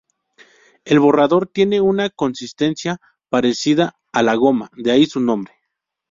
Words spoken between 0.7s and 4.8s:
El borrador tiene una consistencia parecida a la goma,